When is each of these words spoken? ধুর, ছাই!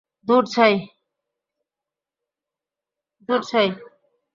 ধুর, 0.27 0.43
ছাই! 0.53 0.73